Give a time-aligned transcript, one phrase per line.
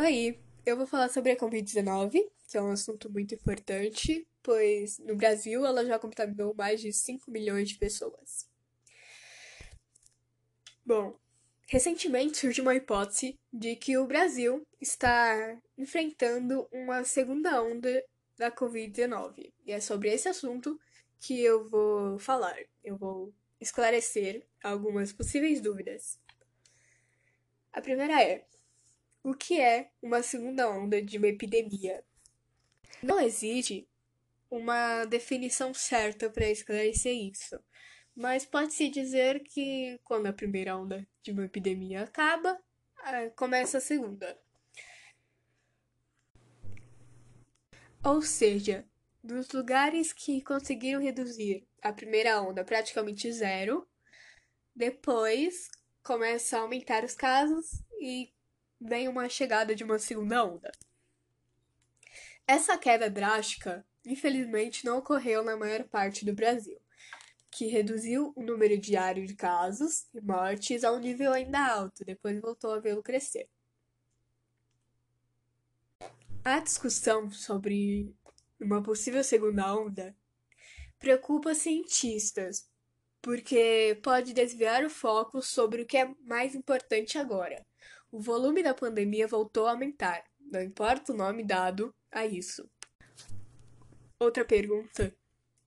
[0.00, 5.16] Oi, eu vou falar sobre a Covid-19, que é um assunto muito importante, pois no
[5.16, 8.48] Brasil ela já contaminou mais de 5 milhões de pessoas.
[10.86, 11.18] Bom,
[11.66, 18.00] recentemente surgiu uma hipótese de que o Brasil está enfrentando uma segunda onda
[18.36, 19.52] da Covid-19.
[19.66, 20.78] E é sobre esse assunto
[21.18, 22.56] que eu vou falar.
[22.84, 26.20] Eu vou esclarecer algumas possíveis dúvidas.
[27.72, 28.46] A primeira é:
[29.28, 32.02] o que é uma segunda onda de uma epidemia?
[33.02, 33.86] Não existe
[34.50, 37.62] uma definição certa para esclarecer isso,
[38.16, 42.58] mas pode-se dizer que quando a primeira onda de uma epidemia acaba,
[43.36, 44.40] começa a segunda.
[48.02, 48.88] Ou seja,
[49.22, 53.86] dos lugares que conseguiram reduzir a primeira onda praticamente zero,
[54.74, 55.68] depois
[56.02, 58.32] começa a aumentar os casos e
[58.80, 60.70] vem uma chegada de uma segunda onda.
[62.46, 66.80] Essa queda drástica, infelizmente, não ocorreu na maior parte do Brasil,
[67.50, 72.40] que reduziu o número diário de casos e mortes a um nível ainda alto, depois
[72.40, 73.48] voltou a vê-lo crescer.
[76.44, 78.14] A discussão sobre
[78.58, 80.16] uma possível segunda onda
[80.98, 82.68] preocupa cientistas,
[83.20, 87.67] porque pode desviar o foco sobre o que é mais importante agora.
[88.10, 92.68] O volume da pandemia voltou a aumentar, não importa o nome dado a isso.
[94.18, 95.14] Outra pergunta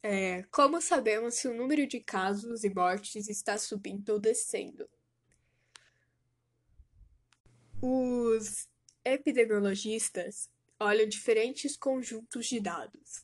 [0.01, 4.89] é: como sabemos se o número de casos e mortes está subindo ou descendo?
[7.81, 8.67] Os
[9.03, 13.23] epidemiologistas olham diferentes conjuntos de dados,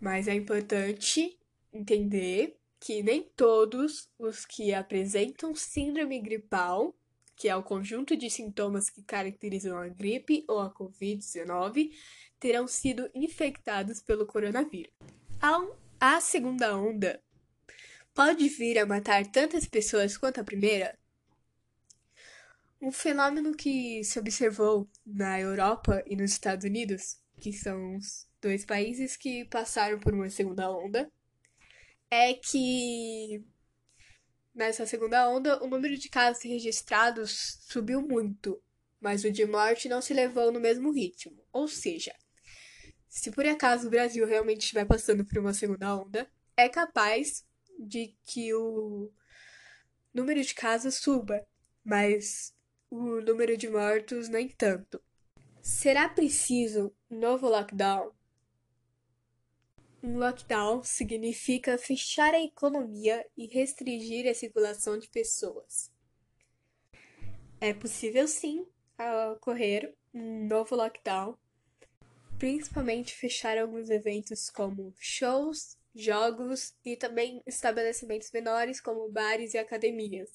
[0.00, 1.38] mas é importante
[1.72, 6.96] entender que nem todos os que apresentam síndrome gripal,
[7.40, 11.90] que é o conjunto de sintomas que caracterizam a gripe ou a Covid-19,
[12.38, 14.92] terão sido infectados pelo coronavírus.
[15.98, 17.18] A segunda onda
[18.12, 20.98] pode vir a matar tantas pessoas quanto a primeira?
[22.78, 28.66] Um fenômeno que se observou na Europa e nos Estados Unidos, que são os dois
[28.66, 31.10] países que passaram por uma segunda onda,
[32.10, 33.42] é que
[34.54, 38.62] nessa segunda onda o número de casos registrados subiu muito,
[39.00, 41.42] mas o de morte não se levou no mesmo ritmo.
[41.52, 42.14] Ou seja,
[43.08, 47.44] se por acaso o Brasil realmente estiver passando por uma segunda onda, é capaz
[47.78, 49.10] de que o
[50.12, 51.46] número de casos suba,
[51.84, 52.54] mas
[52.90, 55.00] o número de mortos nem tanto.
[55.62, 58.12] Será preciso um novo lockdown?
[60.02, 65.90] Um lockdown significa fechar a economia e restringir a circulação de pessoas.
[67.60, 68.66] É possível sim
[69.32, 71.36] ocorrer um novo lockdown,
[72.38, 80.30] principalmente fechar alguns eventos como shows, jogos e também estabelecimentos menores como bares e academias,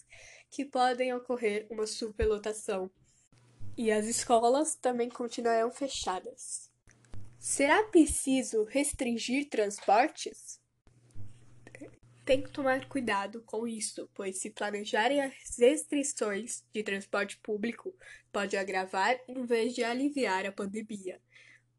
[0.51, 2.91] que podem ocorrer uma superlotação.
[3.75, 6.74] E as escolas também continuarão fechadas.
[7.47, 10.59] Será preciso restringir transportes?
[12.25, 17.95] Tem que tomar cuidado com isso, pois se planejarem as restrições de transporte público,
[18.33, 21.21] pode agravar em vez de aliviar a pandemia.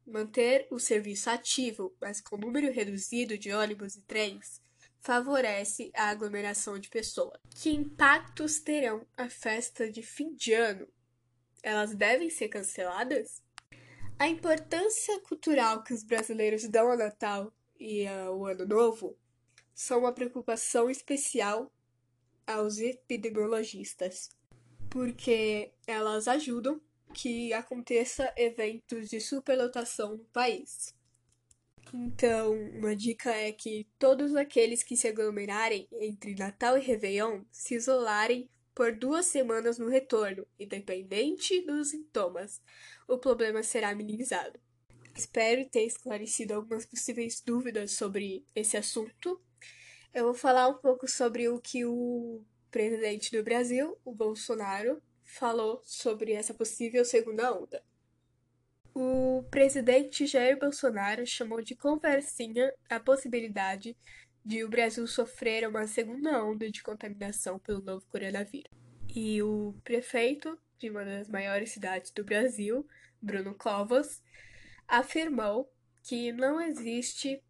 [0.06, 4.62] Manter o serviço ativo, mas com número reduzido de ônibus e trens,
[5.00, 7.40] favorece a aglomeração de pessoas.
[7.56, 10.86] Que impactos terão a festa de fim de ano?
[11.60, 13.44] Elas devem ser canceladas?
[14.18, 19.14] A importância cultural que os brasileiros dão ao Natal e ao Ano Novo
[19.74, 21.70] são uma preocupação especial
[22.46, 24.30] aos epidemiologistas,
[24.88, 26.80] porque elas ajudam
[27.12, 30.94] que aconteça eventos de superlotação no país.
[31.92, 37.74] Então, uma dica é que todos aqueles que se aglomerarem entre Natal e Réveillon se
[37.74, 42.60] isolarem por duas semanas no retorno, independente dos sintomas.
[43.08, 44.60] O problema será minimizado.
[45.16, 49.40] Espero ter esclarecido algumas possíveis dúvidas sobre esse assunto.
[50.12, 55.80] Eu vou falar um pouco sobre o que o presidente do Brasil, o Bolsonaro, falou
[55.82, 57.82] sobre essa possível segunda onda.
[58.94, 63.96] O presidente Jair Bolsonaro chamou de conversinha a possibilidade
[64.46, 68.70] de o Brasil sofrer uma segunda onda de contaminação pelo novo coronavírus.
[69.12, 72.86] E o prefeito de uma das maiores cidades do Brasil,
[73.20, 74.22] Bruno Covas,
[74.86, 75.68] afirmou
[76.00, 77.42] que não existe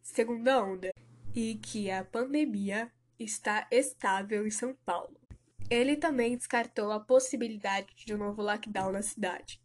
[0.00, 0.90] segunda onda
[1.34, 5.20] e que a pandemia está estável em São Paulo.
[5.68, 9.60] Ele também descartou a possibilidade de um novo lockdown na cidade.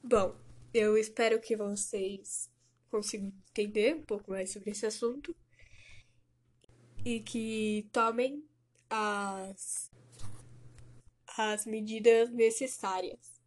[0.00, 0.36] Bom,
[0.72, 2.48] eu espero que vocês
[2.88, 5.34] consigam entender um pouco mais sobre esse assunto
[7.04, 8.44] e que tomem
[8.88, 9.90] as,
[11.36, 13.40] as medidas necessárias.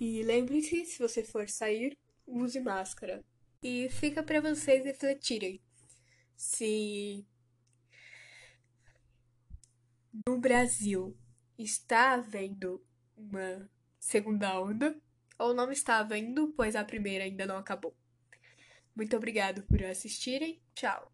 [0.00, 1.96] E lembre-se, se você for sair,
[2.26, 3.24] use máscara.
[3.62, 5.60] E fica para vocês refletirem
[6.36, 7.24] se
[10.26, 11.16] no Brasil
[11.58, 12.84] está havendo
[13.16, 13.68] uma
[13.98, 14.96] segunda onda
[15.38, 17.96] ou não está havendo, pois a primeira ainda não acabou.
[18.94, 20.60] Muito obrigado por assistirem.
[20.74, 21.13] Tchau.